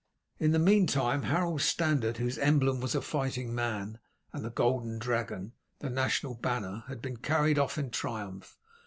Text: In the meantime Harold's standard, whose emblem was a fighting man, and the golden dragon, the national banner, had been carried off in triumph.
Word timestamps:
In 0.39 0.49
the 0.49 0.57
meantime 0.57 1.21
Harold's 1.21 1.63
standard, 1.63 2.17
whose 2.17 2.39
emblem 2.39 2.79
was 2.81 2.95
a 2.95 3.03
fighting 3.03 3.53
man, 3.53 3.99
and 4.33 4.43
the 4.43 4.49
golden 4.49 4.97
dragon, 4.97 5.53
the 5.77 5.91
national 5.91 6.33
banner, 6.33 6.85
had 6.87 7.03
been 7.03 7.17
carried 7.17 7.59
off 7.59 7.77
in 7.77 7.91
triumph. 7.91 8.57